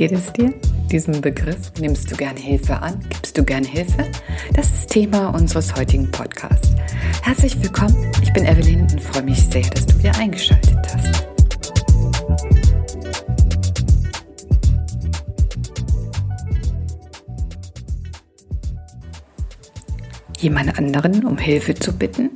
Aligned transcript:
geht 0.00 0.12
es 0.12 0.32
dir? 0.32 0.54
Diesem 0.90 1.20
Begriff 1.20 1.72
nimmst 1.78 2.10
du 2.10 2.16
gerne 2.16 2.40
Hilfe 2.40 2.80
an? 2.80 2.98
Gibst 3.10 3.36
du 3.36 3.44
gerne 3.44 3.66
Hilfe? 3.66 4.10
Das 4.54 4.70
ist 4.70 4.88
Thema 4.88 5.28
unseres 5.28 5.76
heutigen 5.76 6.10
Podcasts. 6.10 6.70
Herzlich 7.22 7.62
willkommen. 7.62 8.10
Ich 8.22 8.32
bin 8.32 8.46
Evelyn 8.46 8.80
und 8.80 8.98
freue 8.98 9.24
mich 9.24 9.38
sehr, 9.38 9.60
dass 9.60 9.84
du 9.84 9.98
wieder 9.98 10.16
eingeschaltet 10.16 10.78
hast. 10.94 11.26
Jemand 20.38 20.78
anderen 20.78 21.26
um 21.26 21.36
Hilfe 21.36 21.74
zu 21.74 21.92
bitten? 21.92 22.30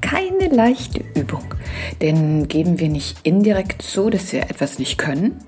Keine 0.00 0.54
leichte 0.54 1.02
Übung. 1.16 1.52
Denn 2.00 2.46
geben 2.46 2.78
wir 2.78 2.88
nicht 2.88 3.18
indirekt 3.24 3.82
zu, 3.82 4.08
dass 4.08 4.32
wir 4.32 4.42
etwas 4.42 4.78
nicht 4.78 4.98
können? 4.98 5.40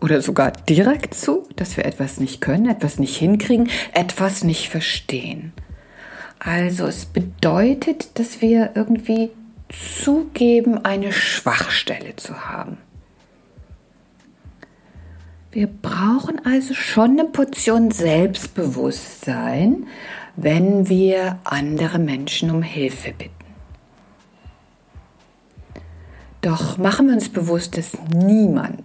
Oder 0.00 0.20
sogar 0.20 0.52
direkt 0.52 1.14
zu, 1.14 1.48
dass 1.56 1.76
wir 1.76 1.86
etwas 1.86 2.18
nicht 2.18 2.40
können, 2.40 2.68
etwas 2.68 2.98
nicht 2.98 3.16
hinkriegen, 3.16 3.70
etwas 3.94 4.44
nicht 4.44 4.68
verstehen? 4.68 5.52
Also 6.38 6.86
es 6.86 7.06
bedeutet, 7.06 8.18
dass 8.18 8.42
wir 8.42 8.72
irgendwie 8.74 9.30
zugeben, 9.68 10.84
eine 10.84 11.12
Schwachstelle 11.12 12.14
zu 12.16 12.46
haben. 12.46 12.78
Wir 15.50 15.66
brauchen 15.66 16.44
also 16.44 16.74
schon 16.74 17.12
eine 17.12 17.24
Portion 17.24 17.90
Selbstbewusstsein, 17.90 19.86
wenn 20.36 20.90
wir 20.90 21.38
andere 21.44 21.98
Menschen 21.98 22.50
um 22.50 22.62
Hilfe 22.62 23.12
bitten. 23.12 23.32
Doch 26.42 26.76
machen 26.76 27.06
wir 27.06 27.14
uns 27.14 27.30
bewusst, 27.30 27.78
dass 27.78 27.96
niemand 28.14 28.82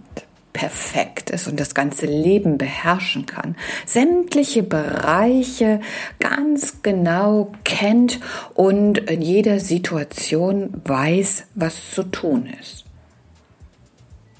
perfekt 0.52 1.30
ist 1.30 1.48
und 1.48 1.58
das 1.58 1.74
ganze 1.74 2.06
Leben 2.06 2.58
beherrschen 2.58 3.26
kann, 3.26 3.56
sämtliche 3.86 4.62
Bereiche 4.62 5.80
ganz 6.20 6.82
genau 6.82 7.52
kennt 7.64 8.20
und 8.54 8.98
in 8.98 9.22
jeder 9.22 9.60
Situation 9.60 10.74
weiß, 10.84 11.44
was 11.54 11.90
zu 11.90 12.04
tun 12.04 12.48
ist. 12.60 12.84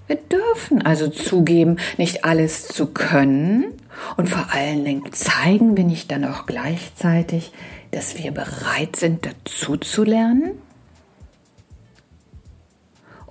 Wir 0.07 0.17
dürfen 0.17 0.85
also 0.85 1.09
zugeben, 1.09 1.79
nicht 1.97 2.25
alles 2.25 2.69
zu 2.69 2.87
können 2.87 3.73
und 4.17 4.29
vor 4.29 4.53
allen 4.53 4.85
Dingen 4.85 5.13
zeigen 5.13 5.77
wir 5.77 5.85
nicht 5.85 6.11
dann 6.11 6.25
auch 6.25 6.45
gleichzeitig, 6.47 7.53
dass 7.93 8.19
wir 8.19 8.33
bereit 8.33 8.97
sind, 8.97 9.27
dazu 9.27 9.77
zu 9.77 10.05
lernen 10.05 10.53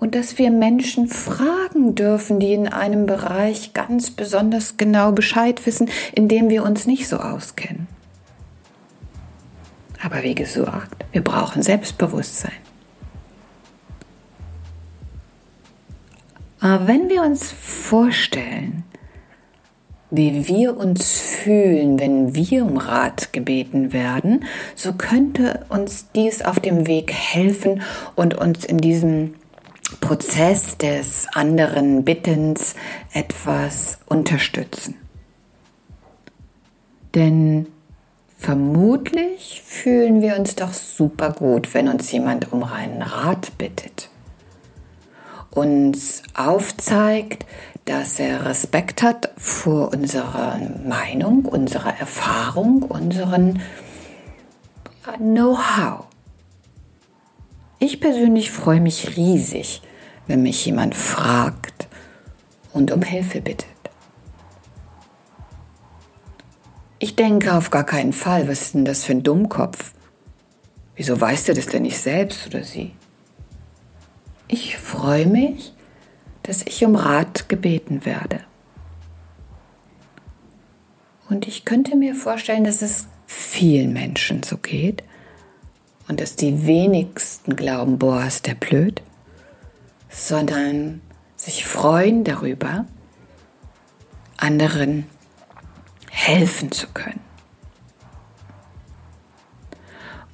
und 0.01 0.15
dass 0.15 0.39
wir 0.39 0.49
Menschen 0.49 1.07
fragen 1.07 1.93
dürfen, 1.93 2.39
die 2.39 2.53
in 2.53 2.67
einem 2.67 3.05
Bereich 3.05 3.73
ganz 3.73 4.09
besonders 4.09 4.75
genau 4.75 5.11
Bescheid 5.11 5.63
wissen, 5.67 5.89
in 6.13 6.27
dem 6.27 6.49
wir 6.49 6.63
uns 6.63 6.87
nicht 6.87 7.07
so 7.07 7.17
auskennen. 7.17 7.87
Aber 10.03 10.23
wie 10.23 10.33
gesagt, 10.33 11.05
wir 11.11 11.23
brauchen 11.23 11.61
Selbstbewusstsein. 11.61 12.51
Aber 16.59 16.87
wenn 16.87 17.07
wir 17.07 17.21
uns 17.21 17.51
vorstellen, 17.51 18.83
wie 20.09 20.47
wir 20.47 20.77
uns 20.77 21.11
fühlen, 21.11 21.99
wenn 21.99 22.33
wir 22.33 22.65
um 22.65 22.77
Rat 22.77 23.33
gebeten 23.33 23.93
werden, 23.93 24.45
so 24.75 24.93
könnte 24.93 25.63
uns 25.69 26.07
dies 26.15 26.41
auf 26.41 26.59
dem 26.59 26.87
Weg 26.87 27.13
helfen 27.13 27.83
und 28.15 28.33
uns 28.33 28.65
in 28.65 28.79
diesem 28.79 29.35
Prozess 29.99 30.77
des 30.77 31.27
anderen 31.33 32.03
Bittens 32.03 32.75
etwas 33.13 33.99
unterstützen. 34.05 34.95
Denn 37.15 37.67
vermutlich 38.37 39.61
fühlen 39.65 40.21
wir 40.21 40.37
uns 40.37 40.55
doch 40.55 40.73
super 40.73 41.31
gut, 41.31 41.73
wenn 41.73 41.87
uns 41.89 42.11
jemand 42.11 42.53
um 42.53 42.63
einen 42.63 43.01
Rat 43.01 43.57
bittet. 43.57 44.09
Uns 45.49 46.23
aufzeigt, 46.33 47.45
dass 47.85 48.19
er 48.19 48.45
Respekt 48.45 49.03
hat 49.03 49.31
vor 49.37 49.91
unserer 49.91 50.57
Meinung, 50.87 51.43
unserer 51.45 51.99
Erfahrung, 51.99 52.83
unseren 52.83 53.61
Know-how. 55.17 56.10
Ich 57.83 57.99
persönlich 57.99 58.51
freue 58.51 58.79
mich 58.79 59.17
riesig, 59.17 59.81
wenn 60.27 60.43
mich 60.43 60.63
jemand 60.67 60.93
fragt 60.93 61.87
und 62.73 62.91
um 62.91 63.01
Hilfe 63.01 63.41
bittet. 63.41 63.65
Ich 66.99 67.15
denke 67.15 67.55
auf 67.55 67.71
gar 67.71 67.83
keinen 67.83 68.13
Fall, 68.13 68.47
was 68.47 68.61
ist 68.61 68.75
denn 68.75 68.85
das 68.85 69.03
für 69.03 69.13
ein 69.13 69.23
Dummkopf? 69.23 69.93
Wieso 70.95 71.19
weißt 71.19 71.47
du 71.47 71.55
das 71.55 71.65
denn 71.65 71.81
nicht 71.81 71.97
selbst 71.97 72.45
oder 72.45 72.63
sie? 72.63 72.93
Ich 74.47 74.77
freue 74.77 75.25
mich, 75.25 75.73
dass 76.43 76.61
ich 76.61 76.85
um 76.85 76.95
Rat 76.95 77.49
gebeten 77.49 78.05
werde. 78.05 78.41
Und 81.29 81.47
ich 81.47 81.65
könnte 81.65 81.95
mir 81.95 82.13
vorstellen, 82.13 82.63
dass 82.63 82.83
es 82.83 83.07
vielen 83.25 83.91
Menschen 83.91 84.43
so 84.43 84.57
geht, 84.57 85.01
und 86.11 86.19
dass 86.19 86.35
die 86.35 86.67
wenigsten 86.67 87.55
glauben, 87.55 87.97
boah, 87.97 88.25
ist 88.25 88.45
der 88.45 88.55
blöd, 88.55 89.01
sondern 90.09 90.99
sich 91.37 91.65
freuen 91.65 92.25
darüber, 92.25 92.83
anderen 94.35 95.05
helfen 96.09 96.69
zu 96.69 96.87
können. 96.87 97.21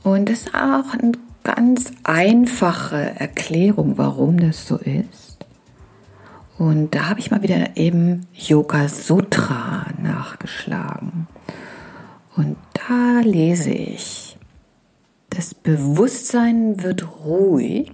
Und 0.02 0.32
es 0.32 0.48
ist 0.48 0.56
auch 0.56 0.96
eine 0.98 1.12
ganz 1.44 1.92
einfache 2.04 3.14
Erklärung, 3.20 4.00
warum 4.00 4.40
das 4.40 4.66
so 4.66 4.78
ist. 4.78 5.38
Und 6.58 6.96
da 6.96 7.08
habe 7.08 7.20
ich 7.20 7.30
mal 7.30 7.44
wieder 7.44 7.78
eben 7.78 8.26
Yoga 8.34 8.90
Sutra 8.90 9.86
nachgeschlagen. 10.02 11.28
Und 12.36 12.58
da 12.74 13.20
lese 13.22 13.70
ich, 13.70 14.27
das 15.38 15.54
Bewusstsein 15.54 16.82
wird 16.82 17.24
ruhig, 17.24 17.92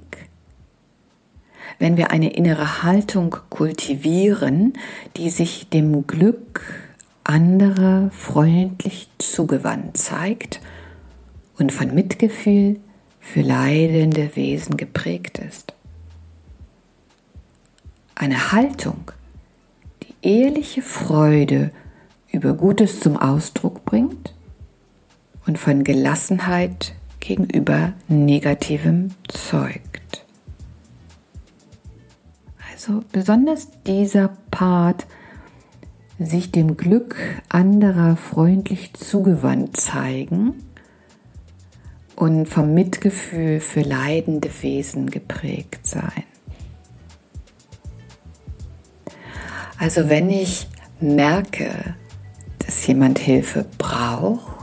wenn 1.77 1.97
wir 1.97 2.09
eine 2.09 2.31
innere 2.31 2.83
Haltung 2.83 3.35
kultivieren, 3.49 4.71
die 5.17 5.29
sich 5.29 5.67
dem 5.67 6.07
Glück 6.07 6.61
anderer 7.25 8.09
freundlich 8.11 9.09
zugewandt 9.17 9.97
zeigt 9.97 10.61
und 11.57 11.73
von 11.73 11.93
Mitgefühl 11.93 12.79
für 13.19 13.41
leidende 13.41 14.37
Wesen 14.37 14.77
geprägt 14.77 15.39
ist. 15.39 15.73
Eine 18.15 18.53
Haltung, 18.53 19.11
die 20.03 20.29
ehrliche 20.29 20.81
Freude 20.81 21.71
über 22.31 22.53
Gutes 22.53 23.01
zum 23.01 23.17
Ausdruck 23.17 23.83
bringt 23.83 24.33
und 25.45 25.57
von 25.59 25.83
Gelassenheit 25.83 26.93
gegenüber 27.23 27.93
negativem 28.09 29.11
zeugt. 29.29 30.25
Also 32.71 33.03
besonders 33.13 33.69
dieser 33.87 34.29
Part, 34.51 35.05
sich 36.19 36.51
dem 36.51 36.75
Glück 36.77 37.15
anderer 37.49 38.17
freundlich 38.17 38.93
zugewandt 38.93 39.77
zeigen 39.77 40.53
und 42.15 42.47
vom 42.47 42.73
Mitgefühl 42.73 43.59
für 43.59 43.81
leidende 43.81 44.49
Wesen 44.61 45.09
geprägt 45.09 45.87
sein. 45.87 46.23
Also 49.79 50.09
wenn 50.09 50.29
ich 50.29 50.67
merke, 50.99 51.95
dass 52.59 52.85
jemand 52.85 53.19
Hilfe 53.19 53.65
braucht, 53.77 54.62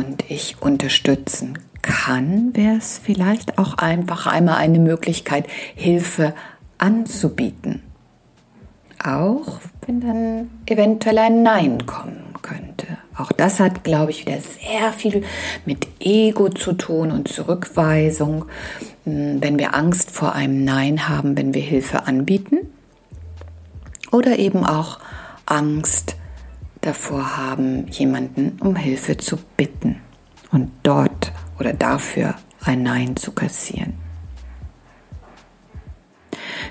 und 0.00 0.24
ich 0.30 0.56
unterstützen 0.62 1.58
kann, 1.82 2.56
wäre 2.56 2.76
es 2.76 2.98
vielleicht 3.02 3.58
auch 3.58 3.74
einfach 3.74 4.26
einmal 4.26 4.56
eine 4.56 4.78
Möglichkeit, 4.78 5.46
Hilfe 5.74 6.34
anzubieten. 6.78 7.82
Auch 9.04 9.60
wenn 9.86 10.00
dann 10.00 10.50
eventuell 10.64 11.18
ein 11.18 11.42
Nein 11.42 11.84
kommen 11.84 12.32
könnte. 12.40 12.86
Auch 13.14 13.30
das 13.32 13.60
hat, 13.60 13.84
glaube 13.84 14.10
ich, 14.10 14.24
wieder 14.26 14.38
sehr 14.40 14.92
viel 14.94 15.22
mit 15.66 15.86
Ego 16.00 16.48
zu 16.48 16.72
tun 16.72 17.10
und 17.12 17.28
Zurückweisung, 17.28 18.46
hm, 19.04 19.42
wenn 19.42 19.58
wir 19.58 19.74
Angst 19.74 20.10
vor 20.10 20.34
einem 20.34 20.64
Nein 20.64 21.10
haben, 21.10 21.36
wenn 21.36 21.52
wir 21.52 21.62
Hilfe 21.62 22.06
anbieten. 22.06 22.58
Oder 24.10 24.38
eben 24.38 24.64
auch 24.64 24.98
Angst 25.44 26.16
davor 26.80 27.36
haben, 27.36 27.88
jemanden 27.88 28.58
um 28.60 28.76
Hilfe 28.76 29.16
zu 29.16 29.36
bitten 29.56 30.00
und 30.50 30.70
dort 30.82 31.32
oder 31.58 31.72
dafür 31.72 32.34
ein 32.62 32.82
Nein 32.82 33.16
zu 33.16 33.32
kassieren. 33.32 33.94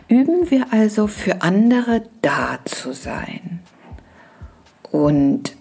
Üben 0.07 0.49
wir 0.49 0.67
also 0.71 1.07
für 1.07 1.41
andere 1.43 2.03
da 2.21 2.59
zu 2.65 2.93
sein 2.93 3.59
und 4.91 5.55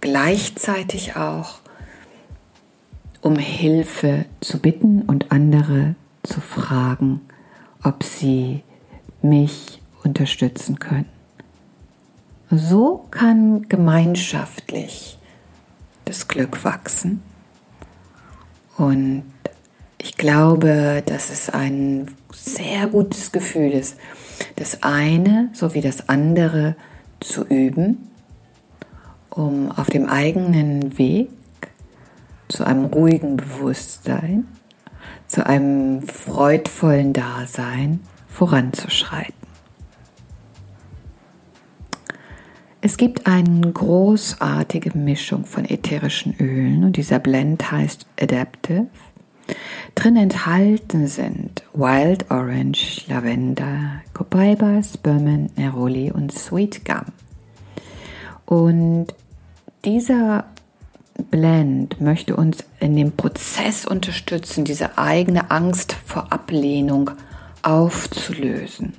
gleichzeitig 0.00 1.16
auch 1.16 1.58
um 3.20 3.36
Hilfe 3.36 4.26
zu 4.40 4.60
bitten 4.60 5.02
und 5.02 5.32
andere 5.32 5.96
zu 6.22 6.40
fragen, 6.40 7.20
ob 7.82 8.04
sie 8.04 8.62
mich 9.20 9.82
unterstützen 10.04 10.78
können. 10.78 11.17
So 12.50 13.04
kann 13.10 13.68
gemeinschaftlich 13.68 15.18
das 16.06 16.28
Glück 16.28 16.64
wachsen. 16.64 17.22
Und 18.78 19.24
ich 19.98 20.16
glaube, 20.16 21.02
dass 21.04 21.28
es 21.28 21.50
ein 21.50 22.10
sehr 22.32 22.86
gutes 22.86 23.32
Gefühl 23.32 23.72
ist, 23.72 23.98
das 24.56 24.82
eine 24.82 25.50
sowie 25.52 25.82
das 25.82 26.08
andere 26.08 26.74
zu 27.20 27.44
üben, 27.44 28.08
um 29.28 29.70
auf 29.70 29.88
dem 29.90 30.08
eigenen 30.08 30.96
Weg 30.96 31.28
zu 32.48 32.64
einem 32.64 32.86
ruhigen 32.86 33.36
Bewusstsein, 33.36 34.48
zu 35.26 35.44
einem 35.44 36.00
freudvollen 36.00 37.12
Dasein 37.12 38.00
voranzuschreiten. 38.28 39.37
Es 42.80 42.96
gibt 42.96 43.26
eine 43.26 43.72
großartige 43.72 44.96
Mischung 44.96 45.44
von 45.46 45.64
ätherischen 45.64 46.36
Ölen 46.38 46.84
und 46.84 46.96
dieser 46.96 47.18
Blend 47.18 47.72
heißt 47.72 48.06
Adaptive. 48.20 48.86
Drin 49.96 50.16
enthalten 50.16 51.08
sind 51.08 51.64
Wild 51.74 52.30
Orange, 52.30 53.04
Lavender, 53.08 54.02
Copaiba, 54.14 54.80
Spearmint, 54.84 55.58
Neroli 55.58 56.12
und 56.12 56.32
Sweet 56.32 56.84
Gum. 56.84 57.06
Und 58.46 59.08
dieser 59.84 60.44
Blend 61.32 62.00
möchte 62.00 62.36
uns 62.36 62.64
in 62.78 62.94
dem 62.94 63.10
Prozess 63.10 63.86
unterstützen, 63.86 64.64
diese 64.64 64.98
eigene 64.98 65.50
Angst 65.50 65.94
vor 66.06 66.32
Ablehnung 66.32 67.10
aufzulösen. 67.62 68.92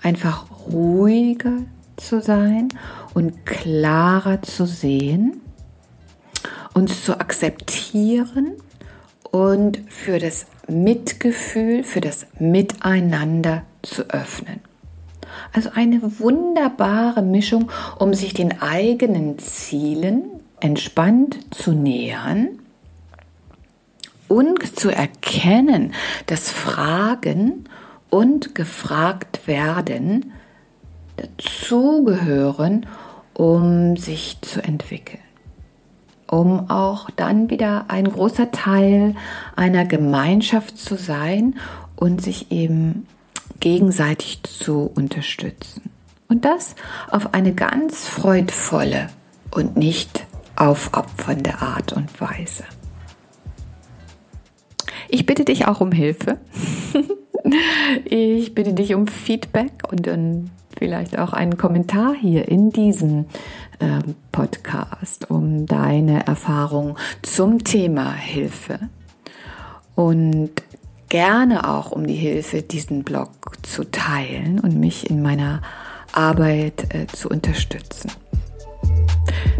Einfach 0.00 0.46
ruhiger 0.68 1.64
zu 2.00 2.20
sein 2.20 2.68
und 3.14 3.46
klarer 3.46 4.42
zu 4.42 4.66
sehen, 4.66 5.40
uns 6.74 7.04
zu 7.04 7.18
akzeptieren 7.20 8.52
und 9.30 9.80
für 9.88 10.18
das 10.18 10.46
Mitgefühl, 10.68 11.84
für 11.84 12.00
das 12.00 12.26
Miteinander 12.38 13.62
zu 13.82 14.02
öffnen. 14.10 14.60
Also 15.52 15.70
eine 15.74 16.00
wunderbare 16.20 17.22
Mischung, 17.22 17.70
um 17.98 18.14
sich 18.14 18.34
den 18.34 18.60
eigenen 18.60 19.38
Zielen 19.38 20.24
entspannt 20.60 21.38
zu 21.54 21.72
nähern 21.72 22.58
und 24.28 24.78
zu 24.78 24.90
erkennen, 24.90 25.92
dass 26.26 26.50
Fragen 26.50 27.64
und 28.10 28.54
gefragt 28.54 29.46
werden 29.46 30.32
dazugehören, 31.20 32.86
um 33.34 33.96
sich 33.96 34.38
zu 34.40 34.62
entwickeln. 34.62 35.22
Um 36.26 36.70
auch 36.70 37.10
dann 37.10 37.50
wieder 37.50 37.86
ein 37.88 38.10
großer 38.10 38.52
Teil 38.52 39.16
einer 39.56 39.84
Gemeinschaft 39.84 40.78
zu 40.78 40.96
sein 40.96 41.56
und 41.96 42.22
sich 42.22 42.52
eben 42.52 43.06
gegenseitig 43.58 44.42
zu 44.44 44.90
unterstützen. 44.94 45.90
Und 46.28 46.44
das 46.44 46.76
auf 47.10 47.34
eine 47.34 47.52
ganz 47.52 48.06
freudvolle 48.06 49.08
und 49.50 49.76
nicht 49.76 50.26
aufopfernde 50.54 51.60
Art 51.60 51.92
und 51.92 52.20
Weise. 52.20 52.64
Ich 55.08 55.26
bitte 55.26 55.44
dich 55.44 55.66
auch 55.66 55.80
um 55.80 55.90
Hilfe. 55.90 56.38
ich 58.04 58.54
bitte 58.54 58.74
dich 58.74 58.94
um 58.94 59.08
Feedback 59.08 59.72
und 59.90 60.06
dann 60.06 60.50
vielleicht 60.80 61.18
auch 61.18 61.34
einen 61.34 61.58
Kommentar 61.58 62.14
hier 62.18 62.48
in 62.48 62.70
diesem 62.70 63.26
äh, 63.80 64.00
Podcast, 64.32 65.30
um 65.30 65.66
deine 65.66 66.26
Erfahrung 66.26 66.96
zum 67.20 67.62
Thema 67.62 68.14
Hilfe 68.14 68.78
und 69.94 70.50
gerne 71.10 71.68
auch 71.68 71.90
um 71.90 72.06
die 72.06 72.14
Hilfe, 72.14 72.62
diesen 72.62 73.04
Blog 73.04 73.30
zu 73.62 73.84
teilen 73.90 74.58
und 74.58 74.80
mich 74.80 75.10
in 75.10 75.20
meiner 75.20 75.60
Arbeit 76.14 76.94
äh, 76.94 77.06
zu 77.08 77.28
unterstützen. 77.28 78.10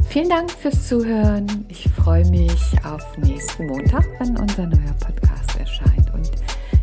Vielen 0.08 0.30
Dank 0.30 0.50
fürs 0.50 0.88
Zuhören. 0.88 1.66
Ich 1.68 1.86
freue 2.02 2.24
mich 2.30 2.62
auf 2.82 3.18
nächsten 3.18 3.66
Montag, 3.66 4.06
wenn 4.18 4.38
unser 4.38 4.66
neuer 4.66 4.94
Podcast 4.98 5.60
erscheint 5.60 6.14
und 6.14 6.30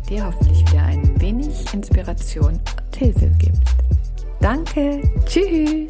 dir 0.08 0.24
hoffentlich 0.24 0.60
wieder 0.70 0.84
ein 0.84 1.20
wenig 1.20 1.74
Inspiration 1.74 2.60
und 2.86 2.96
Hilfe 2.96 3.30
gibt. 3.38 3.97
Danke. 4.40 5.02
Tschüss. 5.26 5.88